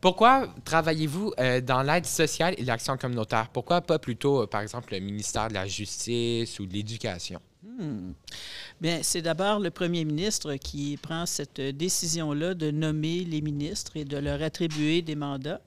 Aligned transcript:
Pourquoi 0.00 0.48
travaillez-vous 0.64 1.34
euh, 1.38 1.60
dans 1.60 1.82
l'aide 1.82 2.06
sociale 2.06 2.54
et 2.56 2.64
l'action 2.64 2.96
communautaire? 2.96 3.48
Pourquoi 3.52 3.82
pas 3.82 3.98
plutôt, 3.98 4.42
euh, 4.42 4.46
par 4.46 4.62
exemple, 4.62 4.94
le 4.94 5.00
ministère 5.00 5.48
de 5.48 5.54
la 5.54 5.66
Justice 5.66 6.58
ou 6.58 6.64
de 6.64 6.72
l'Éducation? 6.72 7.40
Hmm. 7.62 8.12
Bien, 8.80 9.00
c'est 9.02 9.20
d'abord 9.20 9.58
le 9.58 9.70
premier 9.70 10.06
ministre 10.06 10.54
qui 10.54 10.96
prend 10.96 11.26
cette 11.26 11.60
décision-là 11.60 12.54
de 12.54 12.70
nommer 12.70 13.24
les 13.24 13.42
ministres 13.42 13.92
et 13.96 14.04
de 14.04 14.16
leur 14.16 14.42
attribuer 14.42 15.02
des 15.02 15.16
mandats. 15.16 15.60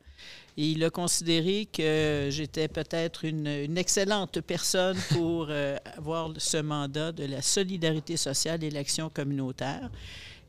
Il 0.57 0.83
a 0.83 0.89
considéré 0.89 1.67
que 1.71 2.27
j'étais 2.29 2.67
peut-être 2.67 3.25
une, 3.25 3.47
une, 3.47 3.77
excellente 3.77 4.41
personne 4.41 4.97
pour 5.09 5.47
euh, 5.49 5.77
avoir 5.97 6.29
ce 6.37 6.57
mandat 6.57 7.11
de 7.11 7.25
la 7.25 7.41
solidarité 7.41 8.17
sociale 8.17 8.63
et 8.63 8.69
l'action 8.69 9.09
communautaire. 9.09 9.89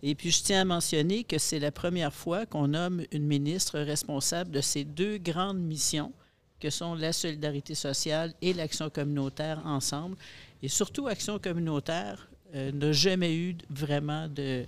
Et 0.06 0.14
puis, 0.14 0.30
je 0.30 0.42
tiens 0.42 0.60
à 0.60 0.64
mentionner 0.66 1.24
que 1.24 1.38
c'est 1.38 1.58
la 1.58 1.72
première 1.72 2.12
fois 2.12 2.44
qu'on 2.44 2.68
nomme 2.68 3.02
une 3.10 3.26
ministre 3.26 3.80
responsable 3.80 4.50
de 4.50 4.60
ces 4.60 4.84
deux 4.84 5.16
grandes 5.16 5.58
missions 5.58 6.12
que 6.60 6.68
sont 6.68 6.94
la 6.94 7.10
solidarité 7.14 7.74
sociale 7.74 8.34
et 8.42 8.52
l'action 8.52 8.90
communautaire 8.90 9.62
ensemble. 9.64 10.18
Et 10.62 10.68
surtout, 10.68 11.06
action 11.06 11.38
communautaire 11.38 12.28
euh, 12.54 12.70
n'a 12.70 12.92
jamais 12.92 13.34
eu 13.34 13.56
vraiment 13.70 14.28
de... 14.28 14.66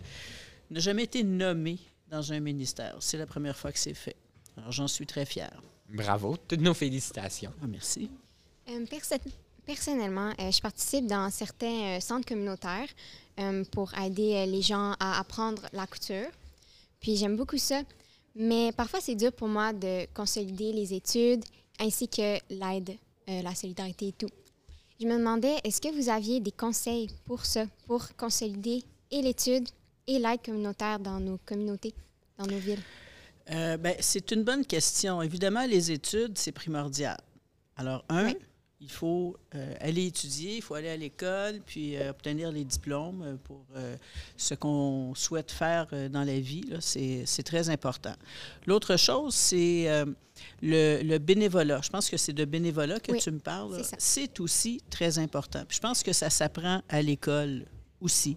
n'a 0.71 0.81
jamais 0.81 1.05
été 1.05 1.23
nommée 1.23 1.81
dans 2.09 2.33
un 2.33 2.41
ministère. 2.41 2.97
C'est 3.01 3.19
la 3.19 3.27
première 3.27 3.59
fois 3.59 3.73
que 3.73 3.79
c'est 3.79 3.93
fait. 3.93 4.17
Alors, 4.57 4.73
j'en 4.73 4.89
suis 4.89 5.05
très 5.07 5.27
fière. 5.27 5.61
Bravo. 5.91 6.39
Toutes 6.49 6.63
nos 6.63 6.73
félicitations. 6.73 7.53
Ah, 7.63 7.67
merci. 7.67 8.11
Euh, 8.71 8.87
personnellement, 9.67 10.33
euh, 10.41 10.51
je 10.51 10.61
participe 10.61 11.07
dans 11.07 11.31
certains 11.31 11.97
euh, 11.97 12.01
centres 12.01 12.27
communautaires 12.27 12.89
euh, 13.39 13.65
pour 13.73 13.93
aider 13.99 14.47
les 14.47 14.63
gens 14.63 14.95
à 15.01 15.19
apprendre 15.21 15.63
la 15.73 15.87
couture. 15.87 16.29
Puis 17.01 17.17
j'aime 17.17 17.37
beaucoup 17.37 17.59
ça. 17.59 17.83
Mais 18.35 18.73
parfois, 18.73 19.01
c'est 19.01 19.15
dur 19.15 19.33
pour 19.33 19.49
moi 19.49 19.73
de 19.73 20.07
consolider 20.15 20.73
les 20.73 20.95
études 20.95 21.45
ainsi 21.79 22.09
que 22.09 22.39
l'aide, 22.51 22.97
la 23.27 23.55
solidarité 23.55 24.09
et 24.09 24.13
tout. 24.13 24.29
Je 25.01 25.07
me 25.07 25.19
demandais, 25.19 25.57
est-ce 25.65 25.81
que 25.81 25.89
vous 25.89 26.09
aviez 26.09 26.41
des 26.41 26.53
conseils 26.53 27.11
pour 27.25 27.45
ça, 27.45 27.65
pour 27.87 28.15
consolider 28.17 28.83
et 29.11 29.23
l'étude 29.23 29.69
et 30.07 30.19
l'aide 30.19 30.43
communautaire 30.43 30.99
dans 30.99 31.21
nos 31.21 31.39
communautés, 31.45 31.95
dans 32.39 32.47
nos 32.47 32.59
villes? 32.59 32.83
Euh, 33.51 33.77
ben, 33.77 33.95
c'est 34.01 34.31
une 34.33 34.43
bonne 34.43 34.65
question. 34.65 35.23
Évidemment, 35.23 35.67
les 35.67 35.91
études, 35.93 36.37
c'est 36.37 36.53
primordial. 36.53 37.19
Alors, 37.77 38.05
un, 38.09 38.27
Oui. 38.27 38.37
Il 38.81 38.91
faut 38.91 39.37
euh, 39.55 39.75
aller 39.81 40.07
étudier, 40.07 40.57
il 40.57 40.63
faut 40.63 40.75
aller 40.75 40.91
à 40.91 40.97
l'école, 40.97 41.61
puis 41.65 41.97
euh, 41.97 42.11
obtenir 42.11 42.53
les 42.53 42.65
diplômes 42.65 43.23
euh, 43.23 43.37
pour 43.43 43.65
euh, 43.75 43.97
ce 44.37 44.55
qu'on 44.55 45.15
souhaite 45.15 45.51
faire 45.51 45.87
dans 46.11 46.25
la 46.25 46.39
vie. 46.41 46.63
C'est 46.81 47.43
très 47.45 47.71
important. 47.71 48.15
L'autre 48.67 48.97
chose, 48.99 49.35
c'est 49.35 49.87
le, 50.61 51.01
le 51.03 51.19
bénévolat. 51.19 51.81
Je 51.83 51.89
pense 51.89 52.11
que 52.11 52.17
c'est 52.19 52.33
de 52.35 52.45
bénévolat 52.45 53.01
que 53.01 53.13
Oui, 53.13 53.19
tu 53.21 53.31
me 53.31 53.39
parles. 53.39 53.83
c'est 53.99 54.39
aussi 54.41 54.83
très 54.91 55.19
important. 55.19 55.65
Puis 55.67 55.77
je 55.77 55.81
pense 55.81 56.03
que 56.03 56.13
ça 56.13 56.29
s'apprend 56.29 56.83
à 56.89 57.01
l'école 57.01 57.65
aussi. 58.01 58.37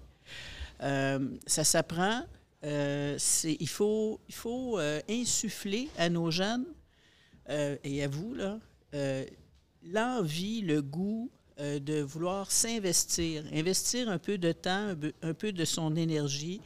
Ça 0.80 1.64
s'apprend. 1.64 2.24
il 2.64 3.68
faut, 3.70 4.22
il 4.30 4.36
faut 4.36 4.80
insuffler 5.10 5.90
à 5.98 6.10
nos 6.10 6.32
jeunes 6.32 6.66
et 7.84 8.04
à 8.04 8.08
vous, 8.08 8.34
là, 8.36 8.58
l'envie, 9.84 10.62
le 10.62 10.82
goût 10.82 11.30
euh, 11.60 11.80
de 11.80 12.02
vouloir 12.02 12.52
s'investir, 12.52 13.44
investir 13.54 14.10
un 14.10 14.18
peu 14.18 14.38
de 14.38 14.52
temps, 14.52 14.94
un 15.22 15.34
peu, 15.34 15.52
de 15.52 15.66
son 15.66 15.96
énergie, 15.96 16.62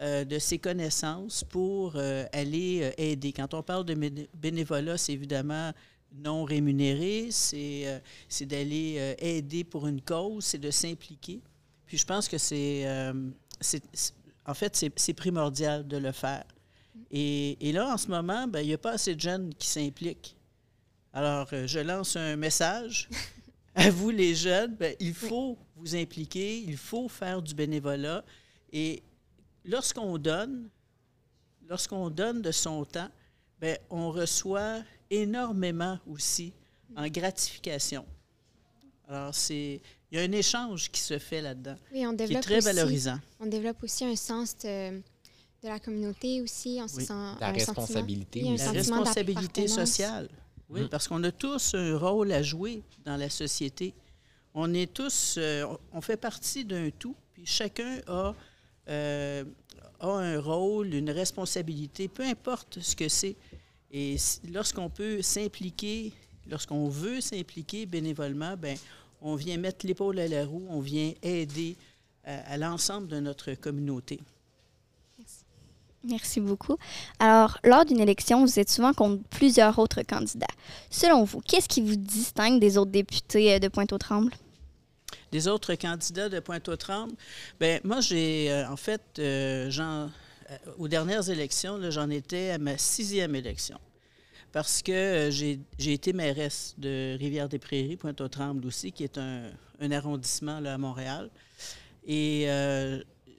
euh, 0.00 0.24
de 0.24 0.38
ses 0.38 0.58
connaissances 0.58 1.44
pour 1.44 1.94
euh, 1.96 2.24
aller 2.32 2.92
aider. 2.98 3.32
Quand 3.32 3.54
on 3.54 3.62
parle 3.62 3.84
de 3.84 3.94
béné- 3.94 4.28
bénévolat, 4.34 4.96
c'est 4.96 5.12
évidemment 5.12 5.72
non 6.14 6.44
rémunéré, 6.44 7.28
c'est 7.30 8.00
d'aller 8.42 9.14
aider 9.18 9.62
pour 9.62 9.86
une 9.86 10.00
cause, 10.00 10.44
c'est 10.44 10.58
de 10.58 10.70
s'impliquer. 10.70 11.42
Puis 11.84 11.98
je 11.98 12.06
pense 12.06 12.28
que 12.28 12.38
c'est, 12.38 12.86
en 14.46 14.54
fait, 14.54 14.74
c'est 14.74 14.90
c'est 14.98 15.12
primordial 15.12 15.86
de 15.86 15.98
le 15.98 16.12
faire. 16.12 16.44
Et, 17.10 17.58
et 17.60 17.72
là, 17.72 17.92
en 17.92 17.98
ce 17.98 18.08
moment, 18.08 18.46
ben, 18.46 18.60
il 18.60 18.68
n'y 18.68 18.72
a 18.72 18.78
pas 18.78 18.92
assez 18.92 19.14
de 19.14 19.20
jeunes 19.20 19.52
qui 19.54 19.68
s'impliquent. 19.68 20.34
Alors, 21.18 21.48
euh, 21.52 21.66
je 21.66 21.80
lance 21.80 22.14
un 22.14 22.36
message 22.36 23.08
à 23.74 23.90
vous, 23.90 24.10
les 24.10 24.36
jeunes. 24.36 24.76
Ben, 24.76 24.94
il 25.00 25.12
faut 25.14 25.58
vous 25.74 25.96
impliquer, 25.96 26.60
il 26.60 26.76
faut 26.76 27.08
faire 27.08 27.42
du 27.42 27.54
bénévolat. 27.56 28.24
Et 28.72 29.02
lorsqu'on 29.64 30.16
donne, 30.16 30.68
lorsqu'on 31.68 32.08
donne 32.08 32.40
de 32.40 32.52
son 32.52 32.84
temps, 32.84 33.08
ben, 33.60 33.76
on 33.90 34.12
reçoit 34.12 34.76
énormément 35.10 35.98
aussi 36.06 36.52
en 36.94 37.08
gratification. 37.08 38.06
Alors, 39.08 39.34
c'est, 39.34 39.80
il 40.12 40.18
y 40.18 40.20
a 40.20 40.22
un 40.24 40.30
échange 40.30 40.88
qui 40.88 41.00
se 41.00 41.18
fait 41.18 41.42
là-dedans, 41.42 41.74
Oui, 41.92 42.06
on 42.06 42.10
qui 42.10 42.14
est 42.22 42.26
développe 42.28 42.42
très 42.44 42.58
aussi- 42.58 42.64
valorisant. 42.66 43.18
On 43.40 43.46
développe 43.46 43.82
aussi 43.82 44.04
un 44.04 44.14
sens 44.14 44.56
de, 44.58 44.98
de 44.98 45.00
la 45.64 45.80
communauté 45.80 46.40
aussi. 46.42 46.78
On 46.80 46.86
se 46.86 46.94
Oui. 46.98 47.04
sent 47.06 47.12
La 47.40 47.48
un 47.48 47.52
responsabilité 47.52 48.40
sentiment- 48.42 48.54
un 48.54 48.56
La 48.56 48.64
sentiment 48.64 48.96
responsabilité 48.98 49.62
d'appartenance. 49.62 49.88
sociale. 49.90 50.28
Oui, 50.70 50.82
Mm. 50.82 50.88
parce 50.88 51.08
qu'on 51.08 51.22
a 51.24 51.32
tous 51.32 51.74
un 51.74 51.96
rôle 51.96 52.30
à 52.32 52.42
jouer 52.42 52.82
dans 53.04 53.16
la 53.16 53.30
société. 53.30 53.94
On 54.54 54.72
est 54.74 54.92
tous, 54.92 55.36
euh, 55.38 55.64
on- 55.92 56.00
fait 56.00 56.16
partie 56.16 56.64
d'un 56.64 56.90
tout, 56.90 57.14
puis 57.32 57.46
chacun 57.46 58.00
a, 58.06 58.34
euh, 58.88 59.44
a 60.00 60.08
un 60.08 60.40
rôle, 60.40 60.92
une 60.94 61.10
responsabilité, 61.10 62.08
peu 62.08 62.22
importe 62.24 62.80
ce 62.80 62.94
que 62.96 63.08
c'est. 63.08 63.36
Et 63.90 64.16
lorsqu'on 64.52 64.90
peut 64.90 65.22
s'impliquer, 65.22 66.12
lorsqu'on 66.46 66.88
veut 66.88 67.20
s'impliquer 67.20 67.86
bénévolement, 67.86 68.56
ben, 68.56 68.76
on 69.22 69.34
vient 69.36 69.56
mettre 69.56 69.86
l'épaule 69.86 70.18
à 70.18 70.28
la 70.28 70.44
roue, 70.44 70.66
on 70.68 70.80
vient 70.80 71.12
aider 71.22 71.76
à, 72.24 72.52
à 72.52 72.56
l'ensemble 72.58 73.08
de 73.08 73.20
notre 73.20 73.54
communauté. 73.54 74.20
Merci 76.04 76.40
beaucoup. 76.40 76.76
Alors, 77.18 77.58
lors 77.64 77.84
d'une 77.84 78.00
élection, 78.00 78.44
vous 78.44 78.58
êtes 78.58 78.70
souvent 78.70 78.92
contre 78.92 79.22
plusieurs 79.30 79.78
autres 79.78 80.02
candidats. 80.02 80.46
Selon 80.90 81.24
vous, 81.24 81.40
qu'est-ce 81.40 81.68
qui 81.68 81.82
vous 81.82 81.96
distingue 81.96 82.60
des 82.60 82.78
autres 82.78 82.90
députés 82.92 83.54
euh, 83.54 83.58
de 83.58 83.68
Pointe-aux-Trembles? 83.68 84.32
des 85.30 85.46
autres 85.46 85.74
candidats 85.74 86.30
de 86.30 86.40
Pointe-aux-Trembles, 86.40 87.12
ben 87.60 87.80
moi, 87.84 88.00
j'ai, 88.00 88.50
euh, 88.50 88.66
en 88.70 88.76
fait, 88.76 89.02
euh, 89.18 89.70
j'en- 89.70 90.10
aux 90.78 90.88
dernières 90.88 91.28
élections, 91.28 91.78
j'en 91.90 92.08
étais 92.08 92.50
à 92.50 92.58
ma 92.58 92.78
sixième 92.78 93.34
élection. 93.34 93.78
Parce 94.52 94.80
que 94.82 95.28
j'ai, 95.30 95.60
j'ai 95.78 95.92
été 95.92 96.14
mairesse 96.14 96.74
de 96.78 97.18
Rivière-des-Prairies, 97.18 97.96
Pointe-aux-Trembles 97.96 98.66
aussi, 98.66 98.92
qui 98.92 99.04
est 99.04 99.18
un, 99.18 99.50
un 99.80 99.90
arrondissement 99.92 100.60
là, 100.60 100.74
à 100.74 100.78
Montréal. 100.78 101.28
Et 102.06 102.46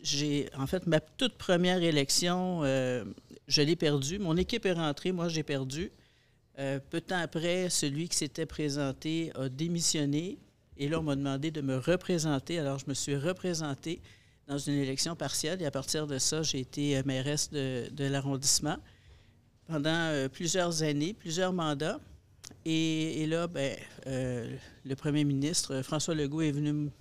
j'ai, 0.02 0.50
en 0.58 0.68
fait, 0.68 0.88
ma 0.88 1.00
toute 1.00 1.36
première 1.38 1.82
élection, 1.82 2.62
euh, 2.64 3.06
je 3.48 3.62
l'ai 3.62 3.76
perdue. 3.76 4.20
Mon 4.20 4.38
équipe 4.38 4.66
est 4.66 4.74
rentrée, 4.74 5.12
moi, 5.12 5.28
j'ai 5.30 5.44
perdu. 5.44 5.92
Euh, 6.58 6.80
peu 6.90 7.00
de 7.00 7.06
temps 7.06 7.20
après, 7.20 7.70
celui 7.70 8.10
qui 8.10 8.18
s'était 8.18 8.46
présenté 8.46 9.32
a 9.36 9.50
démissionné. 9.50 10.38
Et 10.78 10.88
là, 10.90 11.00
on 11.00 11.04
m'a 11.04 11.16
demandé 11.16 11.52
de 11.52 11.62
me 11.62 11.78
représenter. 11.78 12.60
Alors, 12.60 12.80
je 12.80 12.86
me 12.88 12.94
suis 12.94 13.16
représentée 13.16 14.02
dans 14.48 14.58
une 14.58 14.76
élection 14.76 15.16
partielle. 15.16 15.62
Et 15.62 15.66
à 15.66 15.72
partir 15.72 16.08
de 16.08 16.18
ça, 16.18 16.44
j'ai 16.44 16.60
été 16.60 16.98
euh, 16.98 17.04
mairesse 17.06 17.50
de, 17.50 17.90
de 17.92 18.06
l'arrondissement 18.06 18.78
pendant 19.68 20.28
plusieurs 20.34 20.82
années, 20.82 21.14
plusieurs 21.14 21.54
mandats. 21.54 22.00
Et, 22.66 23.22
et 23.22 23.28
là, 23.28 23.46
ben, 23.48 23.78
le 24.06 24.96
premier 24.96 25.24
ministre, 25.24 25.84
François 25.84 26.16
Legault, 26.16 26.42
est 26.42 26.52
venu 26.52 26.70
m- 26.70 26.92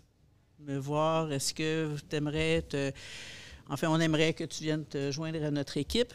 me 0.61 0.77
voir. 0.79 1.33
Est-ce 1.33 1.55
que 1.55 1.97
tu 2.09 2.17
aimerais 2.17 2.63
te... 2.63 2.93
Enfin, 3.69 3.89
on 3.89 4.01
aimerait 4.01 4.33
que 4.33 4.45
tu 4.45 4.65
viennes 4.65 4.85
te 4.85 5.11
joindre 5.11 5.43
à 5.45 5.51
notre 5.51 5.77
équipe. 5.77 6.13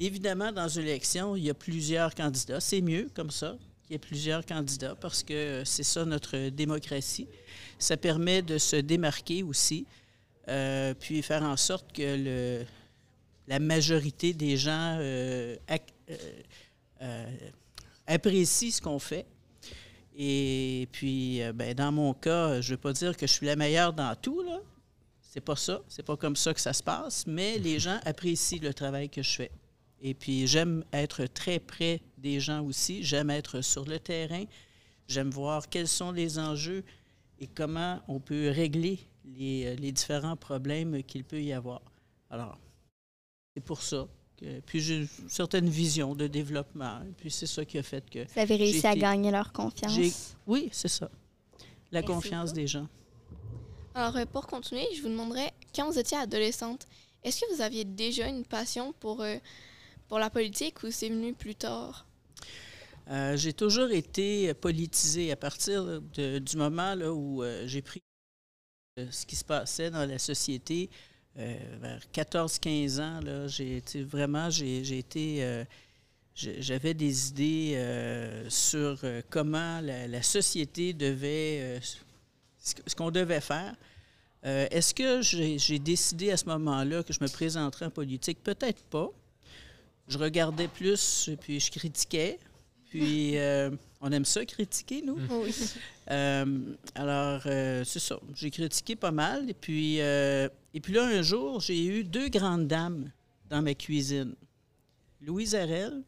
Évidemment, 0.00 0.52
dans 0.52 0.68
une 0.68 0.82
élection, 0.82 1.36
il 1.36 1.44
y 1.44 1.50
a 1.50 1.54
plusieurs 1.54 2.14
candidats. 2.14 2.60
C'est 2.60 2.80
mieux 2.80 3.08
comme 3.14 3.30
ça 3.30 3.56
qu'il 3.82 3.92
y 3.92 3.94
ait 3.94 3.98
plusieurs 3.98 4.44
candidats 4.44 4.94
parce 4.94 5.22
que 5.22 5.62
c'est 5.64 5.82
ça 5.82 6.04
notre 6.04 6.50
démocratie. 6.50 7.28
Ça 7.78 7.96
permet 7.96 8.42
de 8.42 8.58
se 8.58 8.76
démarquer 8.76 9.42
aussi, 9.42 9.86
euh, 10.48 10.94
puis 10.94 11.22
faire 11.22 11.42
en 11.42 11.56
sorte 11.56 11.92
que 11.92 12.16
le, 12.16 12.64
la 13.48 13.58
majorité 13.58 14.34
des 14.34 14.56
gens 14.56 14.98
euh, 15.00 15.56
euh, 15.70 16.16
euh, 17.02 17.36
apprécient 18.06 18.70
ce 18.70 18.80
qu'on 18.80 18.98
fait. 18.98 19.26
Et 20.20 20.88
puis, 20.90 21.40
euh, 21.42 21.52
ben, 21.52 21.72
dans 21.74 21.92
mon 21.92 22.12
cas, 22.12 22.60
je 22.60 22.72
ne 22.72 22.76
veux 22.76 22.80
pas 22.80 22.92
dire 22.92 23.16
que 23.16 23.24
je 23.28 23.32
suis 23.32 23.46
la 23.46 23.54
meilleure 23.54 23.92
dans 23.92 24.16
tout, 24.16 24.42
là. 24.42 24.58
C'est 25.20 25.40
pas 25.40 25.54
ça. 25.54 25.80
C'est 25.86 26.02
pas 26.02 26.16
comme 26.16 26.34
ça 26.34 26.52
que 26.52 26.60
ça 26.60 26.72
se 26.72 26.82
passe, 26.82 27.24
mais 27.28 27.58
les 27.58 27.78
gens 27.78 28.00
apprécient 28.04 28.58
le 28.60 28.74
travail 28.74 29.08
que 29.08 29.22
je 29.22 29.36
fais. 29.36 29.52
Et 30.00 30.14
puis, 30.14 30.48
j'aime 30.48 30.84
être 30.92 31.26
très 31.26 31.60
près 31.60 32.00
des 32.16 32.40
gens 32.40 32.64
aussi. 32.64 33.04
J'aime 33.04 33.30
être 33.30 33.60
sur 33.60 33.84
le 33.84 34.00
terrain. 34.00 34.44
J'aime 35.06 35.30
voir 35.30 35.68
quels 35.68 35.86
sont 35.86 36.10
les 36.10 36.40
enjeux 36.40 36.82
et 37.38 37.46
comment 37.46 38.00
on 38.08 38.18
peut 38.18 38.50
régler 38.50 38.98
les, 39.24 39.66
euh, 39.66 39.76
les 39.76 39.92
différents 39.92 40.36
problèmes 40.36 41.00
qu'il 41.04 41.22
peut 41.22 41.40
y 41.40 41.52
avoir. 41.52 41.80
Alors, 42.28 42.58
c'est 43.54 43.62
pour 43.62 43.82
ça 43.82 44.08
Puis 44.66 44.80
j'ai 44.80 44.96
une 44.98 45.08
certaine 45.28 45.68
vision 45.68 46.14
de 46.14 46.26
développement. 46.26 47.00
Puis 47.18 47.30
c'est 47.30 47.46
ça 47.46 47.64
qui 47.64 47.78
a 47.78 47.82
fait 47.82 48.08
que. 48.08 48.24
Vous 48.32 48.40
avez 48.40 48.56
réussi 48.56 48.86
à 48.86 48.94
gagner 48.94 49.30
leur 49.30 49.52
confiance. 49.52 50.36
Oui, 50.46 50.68
c'est 50.72 50.88
ça. 50.88 51.10
La 51.90 52.00
Merci 52.00 52.06
confiance 52.14 52.52
des 52.52 52.66
gens. 52.66 52.86
Alors, 53.94 54.16
euh, 54.16 54.26
pour 54.26 54.46
continuer, 54.46 54.86
je 54.94 55.02
vous 55.02 55.08
demanderais, 55.08 55.52
quand 55.74 55.90
vous 55.90 55.98
étiez 55.98 56.16
adolescente, 56.18 56.86
est-ce 57.24 57.40
que 57.40 57.54
vous 57.54 57.60
aviez 57.62 57.84
déjà 57.84 58.28
une 58.28 58.44
passion 58.44 58.92
pour, 59.00 59.22
euh, 59.22 59.36
pour 60.06 60.18
la 60.18 60.30
politique 60.30 60.82
ou 60.84 60.90
c'est 60.90 61.08
venu 61.08 61.34
plus 61.34 61.54
tard? 61.56 62.06
Euh, 63.10 63.36
j'ai 63.36 63.54
toujours 63.54 63.90
été 63.90 64.52
politisé 64.54 65.32
à 65.32 65.36
partir 65.36 66.00
de- 66.00 66.38
du 66.38 66.56
moment 66.58 66.94
là, 66.94 67.12
où 67.12 67.42
euh, 67.42 67.66
j'ai 67.66 67.80
pris 67.82 68.02
ce 69.10 69.24
qui 69.26 69.34
se 69.36 69.44
passait 69.44 69.90
dans 69.90 70.06
la 70.08 70.18
société. 70.18 70.90
Euh, 71.38 71.56
vers 71.80 72.00
14-15 72.12 73.00
ans, 73.00 73.20
là, 73.20 73.46
j'ai 73.46 73.80
vraiment, 74.02 74.50
j'ai, 74.50 74.98
été, 74.98 75.44
euh, 75.44 75.64
j'avais 76.34 76.94
des 76.94 77.28
idées 77.28 77.74
euh, 77.76 78.50
sur 78.50 79.00
comment 79.30 79.80
la, 79.80 80.22
société 80.22 80.92
devait, 80.92 81.80
ce 82.60 82.94
qu'on 82.96 83.12
devait 83.12 83.40
faire. 83.40 83.74
Est-ce 84.42 84.92
que 84.94 85.22
j'ai, 85.22 85.58
j'ai 85.58 85.78
décidé 85.78 86.32
à 86.32 86.36
ce 86.36 86.46
moment-là 86.46 87.02
que 87.04 87.12
je 87.12 87.18
me 87.20 87.28
présenterais 87.28 87.86
en 87.86 87.90
politique? 87.90 88.42
Peut-être 88.42 88.82
pas. 88.84 89.10
Je 90.08 90.18
regardais 90.18 90.68
plus, 90.68 91.30
puis 91.40 91.60
je 91.60 91.70
critiquais. 91.70 92.38
Puis, 92.88 93.36
euh, 93.36 93.70
on 94.00 94.10
aime 94.12 94.24
ça, 94.24 94.44
critiquer, 94.44 95.02
nous. 95.02 95.18
Oui. 95.30 95.54
Euh, 96.10 96.46
alors, 96.94 97.42
euh, 97.44 97.84
c'est 97.84 97.98
ça. 97.98 98.18
J'ai 98.34 98.50
critiqué 98.50 98.96
pas 98.96 99.10
mal. 99.10 99.50
Et 99.50 99.52
puis, 99.52 99.96
et 99.96 100.80
puis 100.82 100.94
là, 100.94 101.04
un 101.04 101.20
jour, 101.20 101.60
j'ai 101.60 101.84
eu 101.84 102.02
deux 102.02 102.30
grandes 102.30 102.66
dames 102.66 103.10
dans 103.50 103.60
ma 103.60 103.74
cuisine. 103.74 104.34
Louise 105.20 105.54
Arel, 105.54 106.02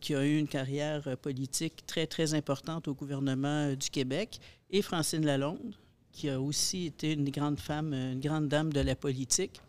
qui 0.00 0.16
a 0.16 0.26
eu 0.26 0.36
une 0.36 0.48
carrière 0.48 1.16
politique 1.18 1.86
très, 1.86 2.08
très 2.08 2.34
importante 2.34 2.88
au 2.88 2.94
gouvernement 2.94 3.72
du 3.74 3.88
Québec, 3.88 4.40
et 4.68 4.82
Francine 4.82 5.24
Lalonde, 5.24 5.76
qui 6.10 6.28
a 6.28 6.40
aussi 6.40 6.86
été 6.86 7.12
une 7.12 7.30
grande 7.30 7.60
femme, 7.60 7.94
une 7.94 8.18
grande 8.18 8.48
dame 8.48 8.72
de 8.72 8.80
la 8.80 8.96
politique. 8.96 9.60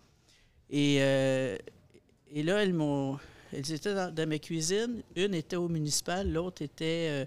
Et, 0.71 0.95
et 0.95 2.41
là, 2.41 2.63
elles 2.63 2.73
m'ont... 2.73 3.19
Elles 3.55 3.71
étaient 3.71 3.95
dans, 3.95 4.13
dans 4.13 4.27
ma 4.27 4.37
cuisine. 4.39 5.01
Une 5.15 5.33
était 5.33 5.55
au 5.55 5.67
municipal, 5.67 6.31
l'autre 6.31 6.61
était 6.61 7.07
euh, 7.09 7.25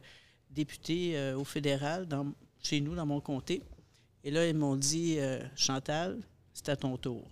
députée 0.51 1.17
euh, 1.17 1.37
au 1.37 1.45
fédéral, 1.45 2.07
dans, 2.07 2.33
chez 2.63 2.81
nous, 2.81 2.95
dans 2.95 3.07
mon 3.07 3.21
comté. 3.21 3.63
Et 4.25 4.31
là, 4.31 4.47
ils 4.47 4.57
m'ont 4.57 4.77
dit 4.77 5.17
euh, 5.19 5.41
Chantal, 5.57 6.19
c'est 6.53 6.69
à 6.69 6.77
ton 6.77 6.97
tour. 6.97 7.23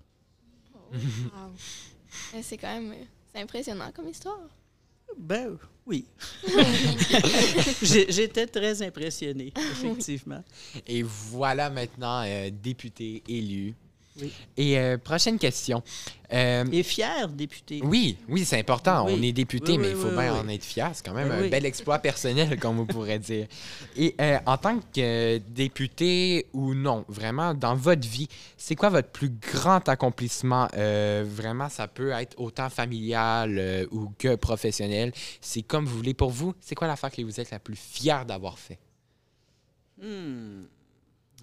Wow. 0.92 1.52
C'est 2.42 2.56
quand 2.56 2.80
même 2.80 2.94
c'est 3.32 3.42
impressionnant 3.42 3.90
comme 3.92 4.08
histoire. 4.08 4.48
Ben 5.18 5.58
oui. 5.86 6.06
J'étais 7.82 8.46
très 8.46 8.82
impressionné, 8.82 9.52
effectivement. 9.56 10.42
Et 10.86 11.02
voilà 11.02 11.70
maintenant, 11.70 12.22
euh, 12.24 12.50
député 12.50 13.22
élu. 13.28 13.74
Oui. 14.20 14.32
Et 14.56 14.78
euh, 14.78 14.96
prochaine 14.98 15.38
question. 15.38 15.82
Euh, 16.32 16.64
Et 16.72 16.82
fier 16.82 17.28
député. 17.28 17.80
oui, 17.84 18.16
oui, 18.28 18.44
c'est 18.44 18.58
important. 18.58 19.06
Oui. 19.06 19.14
On 19.16 19.22
est 19.22 19.32
député, 19.32 19.72
Oui, 19.72 19.78
mais 19.78 19.90
il 19.90 19.96
faut 19.96 20.10
bien 20.10 20.34
en 20.34 20.48
être 20.48 20.64
fier. 20.64 20.90
C'est 20.94 21.04
quand 21.06 21.14
même 21.14 21.28
Ben 21.28 21.38
un 21.38 21.42
oui. 21.42 21.50
bel 21.50 21.64
exploit 21.66 21.98
personnel, 22.00 22.58
comme 22.58 22.80
on 22.80 22.86
pourrait 22.86 23.18
dire. 23.18 23.46
Et 23.96 24.14
euh, 24.20 24.38
en 24.46 24.56
tant 24.56 24.80
que 24.80 25.38
député 25.38 26.46
ou 26.52 26.74
non, 26.74 27.04
vraiment, 27.08 27.54
dans 27.54 27.74
votre 27.76 28.08
vie, 28.08 28.28
c'est 28.56 28.74
quoi 28.74 28.88
votre 28.88 29.10
plus 29.10 29.30
grand 29.30 29.88
accomplissement? 29.88 30.66
Euh, 30.76 31.24
vraiment, 31.26 31.68
ça 31.68 31.86
peut 31.86 32.10
être 32.10 32.40
autant 32.40 32.70
familial 32.70 33.86
ou 33.92 34.10
que 34.18 34.34
professionnel. 34.36 35.12
C'est 35.40 35.62
comme 35.62 35.84
vous 35.84 35.96
voulez. 35.96 36.14
Pour 36.14 36.30
vous, 36.30 36.54
c'est 36.60 36.74
quoi 36.74 36.88
l'affaire 36.88 37.10
que 37.10 37.22
vous 37.22 37.38
êtes 37.40 37.50
la 37.50 37.58
plus 37.60 37.76
fière 37.76 38.24
d'avoir 38.26 38.58
fait? 38.58 38.78
Hmm. 40.02 40.64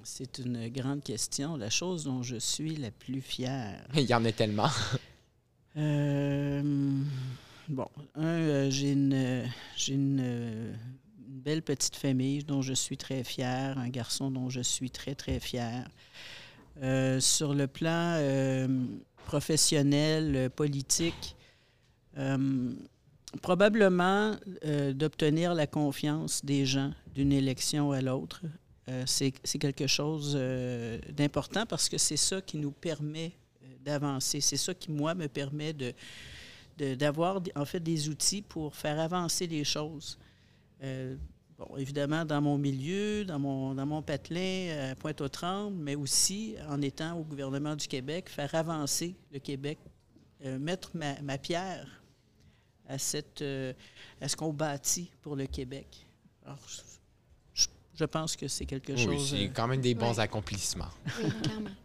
C'est 0.05 0.39
une 0.39 0.67
grande 0.67 1.01
question. 1.01 1.55
La 1.55 1.69
chose 1.69 2.03
dont 2.03 2.23
je 2.23 2.35
suis 2.35 2.75
la 2.75 2.91
plus 2.91 3.21
fière. 3.21 3.85
Il 3.95 4.03
y 4.03 4.13
en 4.13 4.25
a 4.25 4.31
tellement. 4.31 4.69
Euh, 5.77 6.61
bon, 7.69 7.87
un, 8.15 8.23
euh, 8.23 8.69
j'ai 8.69 8.91
une, 8.91 9.45
j'ai 9.77 9.93
une, 9.93 10.19
une 10.19 11.39
belle 11.39 11.61
petite 11.61 11.95
famille 11.95 12.43
dont 12.43 12.61
je 12.61 12.73
suis 12.73 12.97
très 12.97 13.23
fier, 13.23 13.77
un 13.77 13.89
garçon 13.89 14.29
dont 14.29 14.49
je 14.49 14.61
suis 14.61 14.91
très, 14.91 15.15
très 15.15 15.39
fier. 15.39 15.87
Euh, 16.81 17.19
sur 17.19 17.53
le 17.53 17.67
plan 17.67 18.19
professionnel, 19.25 20.49
politique, 20.49 21.35
probablement 23.41 24.35
d'obtenir 24.93 25.53
la 25.53 25.65
confiance 25.65 26.43
des 26.43 26.65
gens 26.65 26.91
d'une 27.15 27.31
élection 27.31 27.91
à 27.93 28.01
l'autre. 28.01 28.43
Euh, 28.89 29.03
c'est 29.05 29.31
quelque 29.31 29.87
chose 29.87 30.33
euh, 30.37 30.99
d'important 31.09 31.65
parce 31.65 31.87
que 31.87 31.97
c'est 31.97 32.17
ça 32.17 32.41
qui 32.41 32.57
nous 32.57 32.71
permet 32.71 33.31
euh, 33.63 33.67
d'avancer. 33.79 34.41
C'est 34.41 34.57
ça 34.57 34.73
qui, 34.73 34.91
moi, 34.91 35.15
me 35.15 35.27
permet 35.27 35.71
de, 35.71 35.93
d'avoir, 36.95 37.41
en 37.55 37.65
fait, 37.65 37.79
des 37.79 38.09
outils 38.09 38.41
pour 38.41 38.75
faire 38.75 38.99
avancer 38.99 39.47
les 39.47 39.63
choses. 39.63 40.17
Bon, 41.57 41.77
évidemment, 41.77 42.25
dans 42.25 42.41
mon 42.41 42.57
milieu, 42.57 43.23
dans 43.23 43.39
mon, 43.39 43.73
dans 43.75 43.85
mon 43.85 44.01
patelin, 44.01 44.91
à 44.91 44.95
Pointe-aux-Trembles, 44.95 45.77
mais 45.77 45.95
aussi 45.95 46.55
en 46.67 46.81
étant 46.81 47.17
au 47.17 47.23
gouvernement 47.23 47.75
du 47.75 47.87
Québec, 47.87 48.27
faire 48.27 48.53
avancer 48.55 49.15
le 49.31 49.39
Québec, 49.39 49.77
mettre 50.41 50.89
ma, 50.97 51.21
ma 51.21 51.37
pierre 51.37 52.03
à, 52.89 52.97
cette, 52.97 53.43
à 54.19 54.27
ce 54.27 54.35
qu'on 54.35 54.51
bâtit 54.51 55.11
pour 55.21 55.37
le 55.37 55.45
Québec. 55.45 56.05
Alors, 56.43 56.59
je, 57.95 58.05
pense 58.05 58.35
que 58.35 58.47
c'est 58.47 58.65
quelque 58.65 58.95
Oui, 58.95 59.19
chose... 59.19 59.29
c'est 59.29 59.49
quand 59.49 59.67
même 59.67 59.81
des 59.81 59.93
bons 59.95 60.17
Ouais. 60.17 60.19
accomplissements. 60.19 60.89
Oui, 61.15 61.35
clairement. 61.43 61.75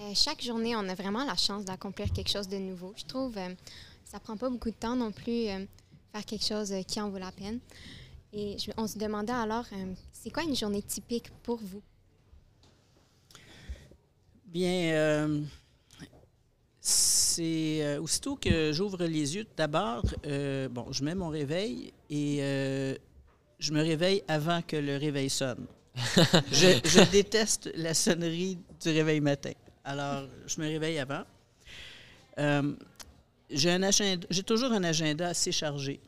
Euh, 0.00 0.12
chaque 0.14 0.42
journée, 0.42 0.74
on 0.76 0.88
a 0.88 0.94
vraiment 0.94 1.24
la 1.24 1.36
chance 1.36 1.64
d'accomplir 1.64 2.12
quelque 2.12 2.30
chose 2.30 2.48
de 2.48 2.56
nouveau. 2.58 2.94
Je 2.96 3.04
trouve 3.04 3.36
euh, 3.38 3.54
ça 4.04 4.20
prend 4.20 4.36
pas 4.36 4.50
beaucoup 4.50 4.70
de 4.70 4.76
temps 4.76 4.96
non 4.96 5.12
plus 5.12 5.48
euh, 5.48 5.66
faire 6.12 6.24
quelque 6.24 6.44
chose 6.44 6.72
euh, 6.72 6.82
qui 6.82 7.00
en 7.00 7.10
vaut 7.10 7.18
la 7.18 7.32
peine. 7.32 7.60
Et 8.32 8.58
je- 8.58 8.72
on 8.76 8.86
se 8.88 8.98
demandait 8.98 9.32
alors, 9.32 9.66
euh, 9.72 9.94
c'est 10.12 10.30
quoi 10.30 10.44
une 10.44 10.56
journée 10.56 10.82
typique 10.82 11.30
pour 11.42 11.58
vous? 11.58 11.82
Bien, 14.46 14.92
euh, 14.94 15.42
c'est 16.80 17.82
euh, 17.82 18.00
aussitôt 18.00 18.36
que 18.36 18.72
j'ouvre 18.72 19.04
les 19.04 19.36
yeux, 19.36 19.46
d'abord, 19.56 20.04
euh, 20.26 20.68
bon, 20.68 20.86
je 20.92 21.02
mets 21.04 21.14
mon 21.14 21.28
réveil 21.28 21.92
et 22.10 22.38
euh, 22.40 22.94
je 23.58 23.72
me 23.72 23.82
réveille 23.82 24.22
avant 24.28 24.62
que 24.62 24.76
le 24.76 24.96
réveil 24.96 25.30
sonne. 25.30 25.66
je, 25.96 26.80
je 26.84 27.10
déteste 27.10 27.70
la 27.76 27.94
sonnerie 27.94 28.58
du 28.82 28.88
réveil 28.88 29.20
matin. 29.20 29.52
Alors, 29.84 30.26
je 30.46 30.60
me 30.60 30.66
réveille 30.66 30.98
avant. 30.98 31.24
Euh, 32.38 32.74
j'ai 33.50 34.42
toujours 34.44 34.72
un 34.72 34.82
agenda 34.82 35.28
assez 35.28 35.52
chargé. 35.52 36.00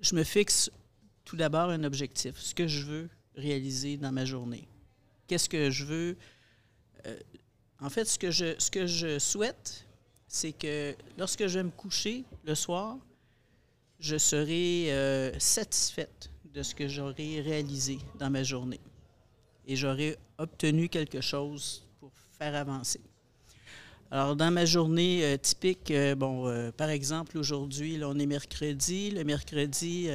Je 0.00 0.14
me 0.14 0.24
fixe 0.24 0.70
tout 1.24 1.36
d'abord 1.36 1.70
un 1.70 1.84
objectif, 1.84 2.36
ce 2.38 2.54
que 2.54 2.66
je 2.66 2.84
veux 2.84 3.10
réaliser 3.36 3.96
dans 3.96 4.10
ma 4.10 4.24
journée. 4.24 4.66
Qu'est-ce 5.28 5.48
que 5.48 5.70
je 5.70 5.84
veux 5.84 6.16
euh, 7.06 7.16
en 7.80 7.90
fait, 7.90 8.04
ce 8.04 8.18
que 8.18 8.30
je, 8.30 8.54
ce 8.58 8.70
que 8.70 8.86
je 8.86 9.18
souhaite, 9.18 9.84
c'est 10.28 10.52
que 10.52 10.94
lorsque 11.18 11.46
je 11.48 11.58
vais 11.58 11.64
me 11.64 11.70
coucher 11.70 12.24
le 12.44 12.54
soir, 12.54 12.96
je 14.02 14.18
serai 14.18 14.92
euh, 14.92 15.30
satisfaite 15.38 16.28
de 16.52 16.62
ce 16.62 16.74
que 16.74 16.88
j'aurai 16.88 17.40
réalisé 17.40 17.98
dans 18.18 18.30
ma 18.30 18.42
journée. 18.42 18.80
Et 19.64 19.76
j'aurai 19.76 20.18
obtenu 20.38 20.88
quelque 20.88 21.20
chose 21.20 21.86
pour 22.00 22.10
faire 22.36 22.56
avancer. 22.56 23.00
Alors, 24.10 24.34
dans 24.34 24.50
ma 24.50 24.64
journée 24.64 25.24
euh, 25.24 25.36
typique, 25.38 25.92
euh, 25.92 26.16
bon, 26.16 26.72
par 26.76 26.90
exemple, 26.90 27.38
aujourd'hui, 27.38 27.98
on 28.04 28.18
est 28.18 28.26
mercredi. 28.26 29.12
Le 29.12 29.22
mercredi, 29.22 30.10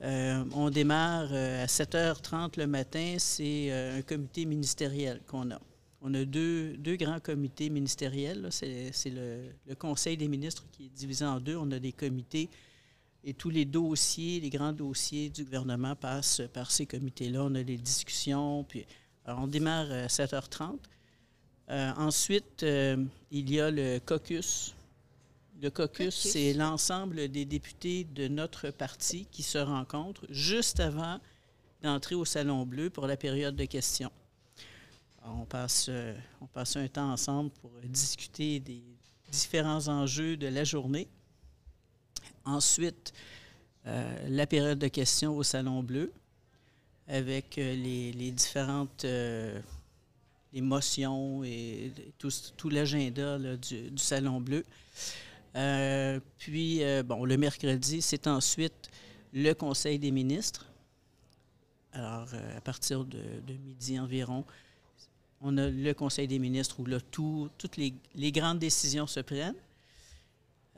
on 0.00 0.70
démarre 0.70 1.32
à 1.32 1.66
7h30 1.66 2.58
le 2.58 2.66
matin. 2.66 3.16
C'est 3.18 3.70
un 3.70 4.02
comité 4.02 4.46
ministériel 4.46 5.20
qu'on 5.26 5.50
a. 5.50 5.60
On 6.00 6.14
a 6.14 6.24
deux, 6.24 6.78
deux 6.78 6.96
grands 6.96 7.20
comités 7.20 7.68
ministériels. 7.68 8.48
c'est 8.50 9.10
le, 9.10 9.50
le 9.68 9.74
Conseil 9.74 10.16
des 10.16 10.28
ministres 10.28 10.64
qui 10.72 10.86
est 10.86 10.88
divisé 10.88 11.26
en 11.26 11.38
deux. 11.38 11.56
On 11.56 11.70
a 11.70 11.78
des 11.78 11.92
comités 11.92 12.48
et 13.24 13.34
tous 13.34 13.50
les 13.50 13.64
dossiers, 13.64 14.40
les 14.40 14.50
grands 14.50 14.72
dossiers 14.72 15.30
du 15.30 15.44
gouvernement 15.44 15.94
passent 15.94 16.42
par 16.52 16.70
ces 16.70 16.86
comités-là. 16.86 17.44
On 17.44 17.54
a 17.54 17.62
des 17.62 17.76
discussions. 17.76 18.64
Puis, 18.64 18.84
alors, 19.24 19.40
on 19.40 19.46
démarre 19.46 19.90
à 19.90 20.06
7h30. 20.08 20.78
Euh, 21.70 21.92
ensuite, 21.96 22.64
euh, 22.64 22.96
il 23.30 23.50
y 23.50 23.60
a 23.60 23.70
le 23.70 24.00
caucus. 24.00 24.74
Le 25.60 25.70
caucus, 25.70 26.16
Caucus. 26.16 26.32
c'est 26.32 26.52
l'ensemble 26.54 27.28
des 27.28 27.44
députés 27.44 28.02
de 28.02 28.26
notre 28.26 28.70
parti 28.70 29.26
qui 29.30 29.44
se 29.44 29.58
rencontrent 29.58 30.26
juste 30.28 30.80
avant 30.80 31.20
d'entrer 31.82 32.16
au 32.16 32.24
Salon 32.24 32.66
Bleu 32.66 32.90
pour 32.90 33.06
la 33.06 33.16
période 33.16 33.54
de 33.54 33.64
questions. 33.64 34.10
On, 35.24 35.44
passe, 35.44 35.86
euh, 35.88 36.16
on 36.40 36.46
passe 36.46 36.76
un 36.76 36.88
temps 36.88 37.12
ensemble 37.12 37.50
pour 37.60 37.70
discuter 37.84 38.58
des 38.58 38.82
différents 39.30 39.86
enjeux 39.86 40.36
de 40.36 40.48
la 40.48 40.64
journée. 40.64 41.08
Ensuite, 42.44 43.12
euh, 43.86 44.28
la 44.28 44.46
période 44.46 44.78
de 44.78 44.88
questions 44.88 45.36
au 45.36 45.42
Salon 45.42 45.82
Bleu 45.82 46.12
avec 47.08 47.58
euh, 47.58 47.74
les, 47.74 48.30
différentes 48.30 49.04
euh, 49.04 49.60
motions 50.54 51.42
et 51.44 51.92
tout, 52.18 52.68
l'agenda 52.68 53.56
du, 53.56 53.90
Salon 53.96 54.40
Bleu. 54.40 54.64
Euh, 55.56 56.20
puis, 56.38 56.80
bon, 57.04 57.24
le 57.24 57.36
mercredi, 57.36 58.00
c'est 58.00 58.26
ensuite 58.26 58.90
le 59.32 59.52
Conseil 59.52 59.98
des 59.98 60.10
ministres. 60.10 60.66
Alors, 61.92 62.28
à 62.56 62.60
partir 62.62 63.04
de, 63.04 63.18
midi 63.66 63.98
environ, 63.98 64.44
on 65.42 65.58
a 65.58 65.68
le 65.68 65.92
Conseil 65.92 66.28
des 66.28 66.38
ministres 66.38 66.80
où 66.80 66.86
là, 66.86 66.98
tout- 67.10 67.50
toutes 67.58 67.76
les 67.76 68.32
grandes 68.32 68.58
décisions 68.58 69.06
se 69.06 69.20
prennent. 69.20 69.56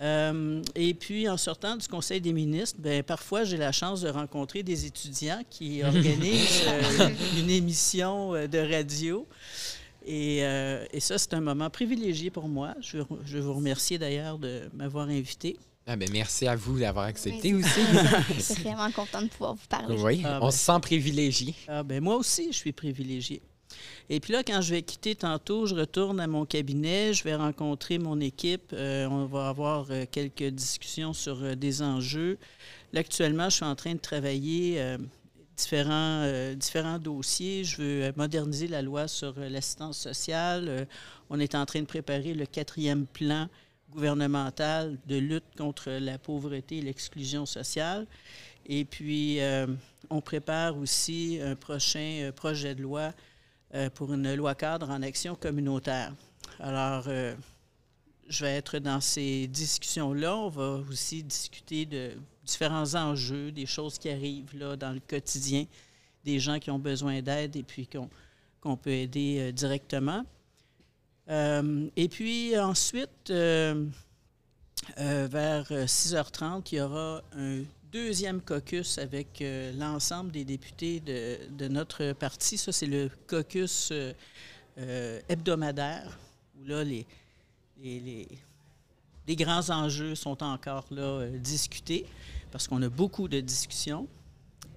Euh, 0.03 0.61
et 0.75 0.93
puis, 0.95 1.29
en 1.29 1.37
sortant 1.37 1.77
du 1.77 1.87
Conseil 1.87 2.21
des 2.21 2.33
ministres, 2.33 2.79
ben, 2.81 3.03
parfois, 3.03 3.45
j'ai 3.45 3.57
la 3.57 3.71
chance 3.73 4.01
de 4.01 4.09
rencontrer 4.09 4.63
des 4.63 4.87
étudiants 4.87 5.43
qui 5.49 5.83
organisent 5.85 6.63
euh, 6.67 7.09
une 7.39 7.51
émission 7.51 8.35
euh, 8.35 8.47
de 8.49 8.59
radio. 8.59 9.27
Et, 10.07 10.45
euh, 10.45 10.85
et 10.93 11.01
ça, 11.01 11.17
c'est 11.17 11.33
un 11.35 11.41
moment 11.41 11.71
privilégié 11.71 12.31
pour 12.31 12.49
moi. 12.49 12.75
Je 12.81 12.99
veux, 12.99 13.05
je 13.25 13.39
veux 13.39 13.45
vous 13.45 13.55
remercier 13.55 13.97
d'ailleurs 13.99 14.39
de 14.39 14.69
m'avoir 14.75 15.09
invité. 15.09 15.57
Ah 15.87 15.97
ben, 15.97 16.09
merci 16.13 16.47
à 16.49 16.57
vous 16.57 16.79
d'avoir 16.81 17.05
accepté 17.07 17.55
Oui, 17.55 17.63
aussi. 17.63 17.81
Je 18.37 18.41
suis 18.41 18.55
vraiment 18.65 18.91
contente 18.91 19.25
de 19.25 19.29
pouvoir 19.29 19.55
vous 19.55 19.67
parler. 19.69 19.97
oui, 20.03 20.23
Ah, 20.25 20.39
on 20.41 20.47
ben. 20.47 20.51
se 20.51 20.59
sent 20.59 20.81
privilégié. 20.81 21.55
Ah, 21.69 21.83
ben, 21.83 22.03
moi 22.03 22.17
aussi, 22.17 22.49
je 22.53 22.57
suis 22.57 22.73
privilégié. 22.73 23.43
Et 24.11 24.21
puis 24.21 24.33
là, 24.33 24.43
quand 24.43 24.61
je 24.61 24.75
vais 24.75 24.83
quitter 24.83 25.15
tantôt, 25.15 25.67
je 25.67 25.75
retourne 25.75 26.21
à 26.21 26.27
mon 26.27 26.45
cabinet, 26.45 27.15
je 27.15 27.25
vais 27.25 27.35
rencontrer 27.35 27.99
mon 27.99 28.21
équipe. 28.21 28.73
euh, 28.73 29.07
on 29.09 29.25
va 29.25 29.49
avoir 29.49 29.87
euh, 29.91 30.05
quelques 30.11 30.45
discussions 30.45 31.15
sur 31.15 31.43
euh, 31.43 31.55
des 31.55 31.81
enjeux. 31.81 32.39
Là, 32.93 33.01
actuellement, 33.01 33.49
je 33.49 33.57
suis 33.57 33.65
en 33.65 33.75
train 33.75 33.95
de 33.95 34.01
travailler 34.01 34.81
différents, 35.57 36.55
différents 36.55 37.01
dossiers. 37.01 37.65
Je 37.65 37.83
veux 37.83 38.13
moderniser 38.15 38.69
la 38.69 38.83
loi 38.83 39.09
sur 39.09 39.35
l'assistance 39.37 39.99
sociale. 39.99 40.87
On 41.29 41.41
est 41.41 41.57
en 41.57 41.67
train 41.67 41.81
de 41.81 41.87
préparer 41.87 42.35
le 42.35 42.47
quatrième 42.47 43.07
plan 43.07 43.49
gouvernemental 43.91 44.97
de 45.09 45.17
lutte 45.17 45.57
contre 45.59 45.91
la 45.91 46.19
pauvreté 46.19 46.79
et 46.79 46.83
l'exclusion 46.83 47.47
sociale. 47.47 48.07
Et 48.67 48.85
puis, 48.85 49.41
on 50.09 50.21
prépare 50.21 50.79
aussi 50.79 51.41
un 51.43 51.57
prochain 51.57 52.31
projet 52.37 52.77
de 52.77 52.83
loi 52.83 53.13
euh, 53.75 53.91
pour 53.91 54.13
une 54.13 54.35
loi 54.35 54.55
cadre 54.55 54.91
en 54.91 55.03
action 55.03 55.35
communautaire. 55.35 56.13
Alors, 56.61 57.05
euh, 57.09 57.35
je 58.29 58.45
vais 58.45 58.53
être 58.57 58.79
dans 58.79 59.01
ces 59.01 59.47
discussions-là. 59.49 60.37
On 60.37 60.49
va 60.49 60.81
aussi 60.91 61.23
discuter 61.23 61.85
de 61.85 62.13
différents 62.45 62.95
enjeux, 62.95 63.51
des 63.51 63.67
choses 63.67 63.99
qui 63.99 64.11
arrivent 64.11 64.57
là 64.57 64.77
dans 64.77 64.93
le 64.93 65.01
quotidien, 65.01 65.67
des 66.25 66.39
gens 66.39 66.59
qui 66.59 66.71
ont 66.71 66.79
besoin 66.79 67.21
d'aide 67.23 67.57
et 67.57 67.63
puis 67.63 67.89
qu'on 67.89 68.77
peut 68.77 68.91
aider 68.91 69.39
euh, 69.41 69.53
directement. 69.53 70.25
Et 71.29 72.09
puis 72.11 72.59
ensuite, 72.59 73.33
vers 74.99 75.67
euh, 75.71 75.87
6h30, 75.87 76.69
il 76.73 76.79
y 76.79 76.81
aura 76.81 77.23
un 77.37 77.63
deuxième 77.99 78.41
caucus 78.41 78.99
avec 78.99 79.41
euh, 79.41 79.73
l'ensemble 79.79 80.33
des 80.33 80.45
députés 80.45 80.99
de, 80.99 81.39
de 81.57 81.69
notre 81.69 82.13
parti. 82.13 82.59
Ça, 82.59 82.73
c'est 82.73 82.87
le 82.87 83.09
caucus 83.29 83.91
euh, 83.93 84.13
euh, 84.79 85.21
hebdomadaire, 85.29 86.19
où 86.61 86.65
là, 86.67 86.83
les, 86.83 87.07
les, 87.81 88.01
les- 88.01 88.29
les 89.27 89.37
grands 89.37 89.71
enjeux 89.71 90.15
sont 90.17 90.43
encore 90.43 90.85
là 90.91 91.03
euh, 91.03 91.39
discutés, 91.39 92.05
parce 92.51 92.67
qu'on 92.69 92.83
a 92.83 92.89
beaucoup 92.89 93.27
de 93.29 93.39
discussions. 93.41 94.07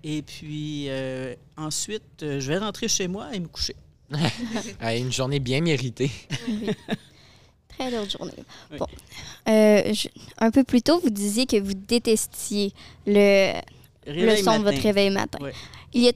Et 0.03 0.21
puis 0.21 0.85
euh, 0.89 1.33
ensuite, 1.57 2.21
euh, 2.21 2.39
je 2.39 2.47
vais 2.47 2.59
rentrer 2.59 2.87
chez 2.87 3.07
moi 3.07 3.33
et 3.35 3.39
me 3.39 3.47
coucher. 3.47 3.75
Ah, 4.79 4.95
une 4.95 5.11
journée 5.11 5.39
bien 5.39 5.59
méritée. 5.59 6.11
Très 7.77 7.91
lourde 7.91 8.09
journée. 8.09 8.33
Oui. 8.71 8.77
Bon. 8.79 8.87
Euh, 9.47 9.93
je- 9.93 10.07
un 10.39 10.51
peu 10.51 10.63
plus 10.63 10.81
tôt, 10.81 10.99
vous 10.99 11.09
disiez 11.09 11.45
que 11.45 11.57
vous 11.59 11.73
détestiez 11.73 12.73
le, 13.05 13.53
son 14.43 14.59
de 14.59 14.63
votre 14.63 14.81
réveil 14.83 15.09
matin. 15.09 15.37
Il 15.93 16.11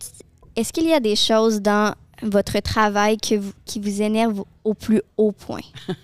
Est-ce 0.55 0.73
qu'il 0.73 0.85
y 0.87 0.93
a 0.93 0.99
des 0.99 1.15
choses 1.15 1.61
dans 1.61 1.95
votre 2.23 2.59
travail 2.59 3.17
que 3.17 3.35
vous- 3.35 3.53
qui 3.65 3.79
vous 3.79 4.01
énervent 4.01 4.43
au 4.63 4.73
plus 4.73 5.01
haut 5.17 5.31
point? 5.31 5.61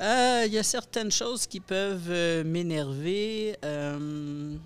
Euh, 0.00 0.44
Il 0.46 0.52
y 0.52 0.58
a 0.58 0.62
certaines 0.64 1.12
choses 1.12 1.46
qui 1.46 1.60
peuvent 1.60 2.08
euh, 2.10 2.42
m'énerver. 2.42 3.54
euh, 3.64 4.56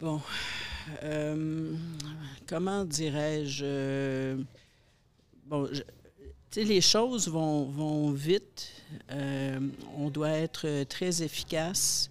Bon, 0.00 0.20
comment 2.46 2.84
dirais-je? 2.84 4.36
Bon, 5.52 5.66
je- 5.70 5.82
tu 5.82 5.84
sais, 6.50 6.64
les 6.64 6.80
choses 6.80 7.28
vont, 7.28 7.66
vont 7.66 8.10
vite. 8.10 8.70
euh, 9.10 9.60
on 9.98 10.08
doit 10.08 10.30
être 10.30 10.66
euh, 10.66 10.84
très 10.86 11.22
efficace. 11.22 12.08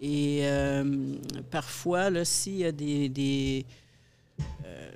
Et 0.00 0.42
euh, 0.44 1.16
parfois, 1.50 2.10
là, 2.10 2.24
s'il 2.24 2.58
y 2.58 2.64
a 2.64 2.70
des... 2.70 3.08
des 3.08 3.66
euh, 4.64 4.90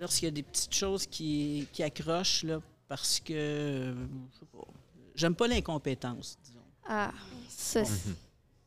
Lorsqu'il 0.00 0.24
y 0.26 0.28
a 0.28 0.32
des 0.32 0.42
petites 0.42 0.74
choses 0.74 1.06
qui, 1.06 1.68
qui 1.72 1.82
accrochent, 1.84 2.42
là, 2.42 2.60
parce 2.88 3.20
que 3.20 3.94
je 4.32 4.38
sais 4.40 4.46
pas, 4.50 4.64
j'aime 5.14 5.34
pas 5.36 5.46
l'incompétence, 5.46 6.38
disons. 6.42 6.58
Ah, 6.88 7.12
ça, 7.48 7.84
c'est- 7.84 8.08
Mhm. 8.08 8.16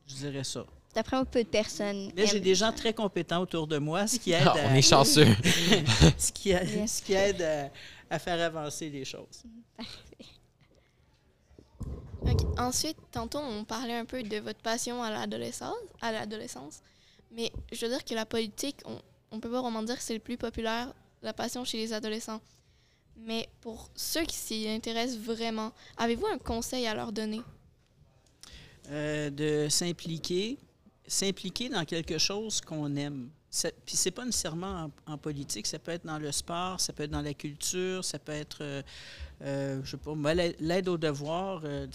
Je 0.08 0.16
dirais 0.16 0.44
ça. 0.46 0.66
D'après 0.94 1.18
moi, 1.18 1.26
peu 1.26 1.44
de 1.44 1.50
personnes. 1.50 2.12
Là, 2.16 2.26
j'ai 2.26 2.40
des 2.40 2.56
gens 2.56 2.72
très 2.72 2.94
compétents 2.94 3.42
autour 3.42 3.68
de 3.68 3.78
moi, 3.78 4.08
ce 4.08 4.18
qui 4.20 4.32
aide, 4.32 4.44
Ah, 4.46 4.52
à, 4.58 4.68
on 4.72 4.76
est 4.76 4.82
chanceux. 4.82 5.26
ce 6.18 6.32
qui 6.32 6.52
aide, 6.52 6.70
Yes. 6.70 6.98
ce 6.98 7.02
qui 7.02 7.14
aide 7.14 7.42
à, 7.42 7.70
à 8.16 8.20
faire 8.20 8.40
avancer 8.42 8.90
les 8.90 9.06
choses. 9.06 9.44
Ok. 12.22 12.40
Ensuite, 12.58 12.98
tantôt, 13.12 13.40
on 13.40 13.64
parlait 13.66 13.96
un 13.98 14.06
peu 14.06 14.24
de 14.24 14.38
votre 14.38 14.60
passion 14.62 15.04
à 15.04 15.10
l'adolescence, 15.10 15.76
à 16.02 16.12
l'adolescence. 16.12 16.80
Mais 17.32 17.52
je 17.72 17.86
veux 17.86 17.92
dire 17.92 18.06
que 18.06 18.14
la 18.14 18.26
politique, 18.26 18.78
on, 18.86 18.98
on 19.32 19.40
peut 19.40 19.52
pas 19.52 19.62
vraiment 19.62 19.84
dire 19.84 19.98
que 19.98 20.04
c'est 20.04 20.14
le 20.14 20.20
plus 20.20 20.38
populaire, 20.38 20.94
la 21.22 21.34
passion 21.34 21.66
chez 21.66 21.78
les 21.78 21.92
adolescents. 21.92 22.40
Mais 23.18 23.50
pour 23.62 23.90
ceux 23.96 24.24
qui 24.24 24.36
s'y 24.36 24.68
intéressent 24.70 25.18
vraiment, 25.20 25.72
avez-vous 25.98 26.28
un 26.28 26.38
conseil 26.38 26.88
à 26.88 26.96
leur 26.96 27.12
donner? 27.12 27.42
Euh, 28.90 29.30
de 29.30 29.68
s'impliquer, 29.70 30.58
s'impliquer 31.14 31.70
dans 31.70 31.86
quelque 31.86 32.18
chose 32.18 32.60
qu'on 32.60 32.96
aime. 32.96 33.30
Puis 33.86 33.96
c'est 33.96 34.10
pas 34.10 34.26
nécessairement 34.26 34.90
en, 35.06 35.18
politique, 35.18 35.68
ça 35.68 35.78
peut 35.78 35.92
être 35.92 36.06
dans 36.08 36.18
le 36.18 36.32
sport, 36.32 36.80
ça 36.80 36.92
peut 36.92 37.04
être 37.04 37.12
dans 37.12 37.22
la 37.22 37.36
culture, 37.36 38.04
ça 38.04 38.18
peut 38.18 38.32
être, 38.32 38.58
euh, 38.62 38.82
euh, 39.44 39.80
je 39.84 39.92
sais 39.92 39.98
pas, 39.98 40.34
l'aide 40.60 40.88
aux 40.90 40.98
devoirs. 40.98 41.62
euh, 41.64 41.86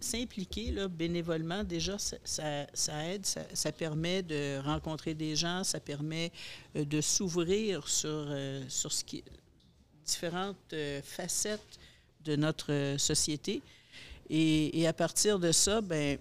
s'impliquer 0.00 0.74
bénévolement, 0.88 1.62
déjà, 1.62 1.98
ça, 1.98 2.16
ça- 2.72 3.04
aide, 3.04 3.26
ça, 3.26 3.72
permet 3.72 4.22
de 4.22 4.58
rencontrer 4.64 5.12
des 5.12 5.36
gens, 5.36 5.62
ça 5.62 5.78
permet 5.78 6.32
euh, 6.74 6.86
de 6.86 7.02
s'ouvrir 7.02 7.86
sur, 7.86 8.34
sur 8.68 8.90
ce 8.90 9.04
qui, 9.04 9.22
différentes 10.06 10.74
facettes 11.02 11.78
de 12.24 12.36
notre 12.36 12.96
société. 12.98 13.60
Et, 14.30 14.80
et 14.80 14.86
à 14.86 14.94
partir 14.94 15.38
de 15.38 15.52
ça, 15.52 15.82
ben, 15.82 16.18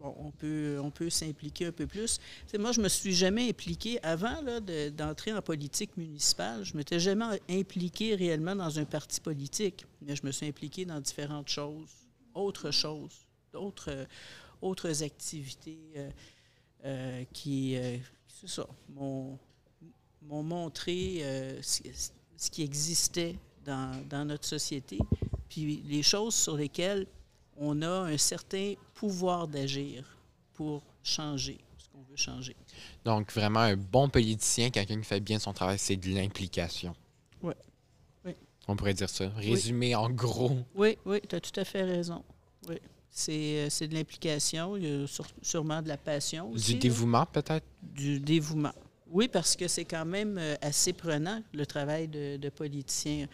on 0.00 0.30
peut, 0.30 0.78
on 0.82 0.90
peut 0.90 1.10
s'impliquer 1.10 1.66
un 1.66 1.72
peu 1.72 1.86
plus. 1.86 2.18
Moi, 2.58 2.72
je 2.72 2.80
me 2.80 2.88
suis 2.88 3.14
jamais 3.14 3.48
impliqué 3.48 4.02
avant 4.02 4.42
d'entrer 4.96 5.32
en 5.32 5.42
politique 5.42 5.96
municipale. 5.96 6.64
Je 6.64 6.76
m'étais 6.76 6.98
jamais 6.98 7.40
impliqué 7.48 8.14
réellement 8.14 8.56
dans 8.56 8.78
un 8.78 8.84
parti 8.84 9.20
politique, 9.20 9.84
mais 10.02 10.16
je 10.16 10.24
me 10.24 10.32
suis 10.32 10.46
impliqué 10.46 10.84
dans 10.84 11.00
différentes 11.00 11.48
choses, 11.48 11.90
autres 12.34 12.70
choses, 12.70 13.26
d'autres, 13.52 14.06
autres 14.62 15.02
activités 15.02 15.78
euh, 15.96 16.10
euh, 16.84 17.24
qui, 17.32 17.76
euh, 17.76 17.98
c'est 18.28 18.48
ça, 18.48 18.66
m'ont, 18.88 19.38
m'ont 20.22 20.42
montré 20.42 21.22
ce, 21.62 21.82
ce 22.36 22.50
qui 22.50 22.62
existait 22.62 23.36
dans, 23.64 24.02
dans 24.08 24.24
notre 24.24 24.46
société, 24.46 24.98
puis 25.48 25.82
les 25.86 26.02
choses 26.02 26.34
sur 26.34 26.56
lesquelles 26.56 27.06
on 27.56 27.82
a 27.82 27.88
un 27.88 28.16
certain 28.16 28.74
pouvoir 29.00 29.48
d'agir 29.48 30.04
pour 30.52 30.82
changer 31.02 31.58
ce 31.78 31.88
qu'on 31.88 32.02
veut 32.02 32.16
changer. 32.16 32.54
Donc, 33.02 33.32
vraiment, 33.32 33.60
un 33.60 33.74
bon 33.76 34.10
politicien, 34.10 34.68
quelqu'un 34.68 34.98
qui 34.98 35.06
fait 35.06 35.20
bien 35.20 35.38
son 35.38 35.54
travail, 35.54 35.78
c'est 35.78 35.96
de 35.96 36.10
l'implication. 36.10 36.94
Ouais. 37.42 37.56
Oui. 38.26 38.32
On 38.68 38.76
pourrait 38.76 38.92
dire 38.92 39.08
ça. 39.08 39.30
Résumé 39.36 39.94
en 39.94 40.10
gros. 40.10 40.58
Oui, 40.74 40.98
oui, 41.06 41.22
tu 41.26 41.34
as 41.34 41.40
tout 41.40 41.58
à 41.58 41.64
fait 41.64 41.82
raison. 41.82 42.22
Oui. 42.68 42.76
C'est, 43.10 43.70
euh, 43.82 43.86
de 43.86 43.94
l'implication, 43.94 44.76
il 44.76 44.84
y 44.84 45.02
a 45.02 45.06
sûrement 45.40 45.80
de 45.80 45.88
la 45.88 45.96
passion 45.96 46.50
aussi. 46.50 46.74
Du 46.74 46.80
dévouement, 46.80 47.24
peut-être? 47.24 47.64
Du 47.82 48.20
dévouement. 48.20 48.74
Oui, 49.08 49.28
parce 49.28 49.56
que 49.56 49.66
c'est 49.66 49.86
quand 49.86 50.04
même 50.04 50.36
euh, 50.36 50.56
assez 50.60 50.92
prenant, 50.92 51.42
le 51.54 51.64
travail 51.64 52.06
de, 52.06 52.36
de 52.36 52.48
politicien. 52.50 53.28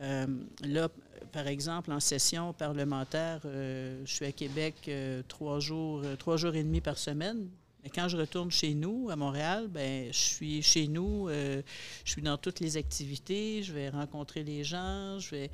Euh, 0.00 0.26
là, 0.62 0.88
par 1.32 1.46
exemple, 1.46 1.92
en 1.92 2.00
session 2.00 2.52
parlementaire, 2.52 3.40
euh, 3.44 4.00
je 4.04 4.12
suis 4.12 4.26
à 4.26 4.32
Québec 4.32 4.74
euh, 4.88 5.22
trois, 5.28 5.60
jours, 5.60 6.02
euh, 6.04 6.16
trois 6.16 6.36
jours 6.36 6.54
et 6.54 6.62
demi 6.62 6.80
par 6.80 6.98
semaine. 6.98 7.48
Mais 7.82 7.90
quand 7.90 8.08
je 8.08 8.16
retourne 8.16 8.50
chez 8.50 8.74
nous, 8.74 9.10
à 9.10 9.16
Montréal, 9.16 9.68
ben, 9.68 10.06
je 10.12 10.18
suis 10.18 10.62
chez 10.62 10.86
nous, 10.86 11.28
euh, 11.28 11.62
je 12.04 12.12
suis 12.12 12.22
dans 12.22 12.36
toutes 12.36 12.60
les 12.60 12.76
activités, 12.76 13.62
je 13.62 13.72
vais 13.72 13.88
rencontrer 13.88 14.44
les 14.44 14.62
gens, 14.64 15.18
je 15.18 15.30
vais. 15.30 15.50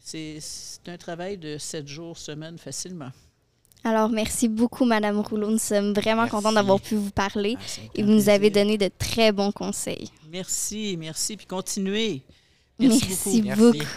C'est 0.00 0.40
un 0.86 0.98
travail 0.98 1.38
de 1.38 1.56
sept 1.56 1.86
jours 1.88 2.18
semaine 2.18 2.58
facilement. 2.58 3.10
Alors, 3.84 4.08
merci 4.08 4.48
beaucoup, 4.48 4.86
Madame 4.86 5.20
Rouleau. 5.20 5.50
Nous 5.50 5.58
sommes 5.58 5.92
vraiment 5.92 6.22
Merci. 6.22 6.30
contents 6.30 6.52
d'avoir 6.52 6.80
pu 6.80 6.96
vous 6.96 7.10
parler 7.10 7.56
Ah, 7.58 7.80
et 7.94 8.02
vous 8.02 8.10
nous 8.10 8.28
avez 8.30 8.48
donné 8.50 8.78
de 8.78 8.90
très 8.98 9.30
bons 9.30 9.52
conseils. 9.52 10.10
Merci, 10.30 10.96
merci, 10.98 11.36
puis 11.36 11.46
continuez. 11.46 12.22
Merci, 12.78 13.06
beaucoup. 13.08 13.42
Merci. 13.42 13.62
beaucoup. 13.62 13.86